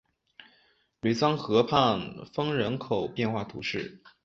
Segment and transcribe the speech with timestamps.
[1.01, 4.01] 吕桑河畔丰人口变化图示